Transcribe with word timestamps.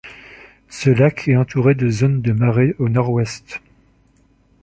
Ce 0.71 0.89
lac 0.89 1.27
est 1.27 1.35
entouré 1.35 1.75
de 1.75 1.87
zones 1.87 2.23
de 2.23 2.31
marais 2.31 2.73
au 2.79 2.89
Nord-Ouest. 2.89 3.61